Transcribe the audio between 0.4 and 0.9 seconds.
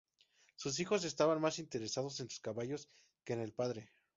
Sus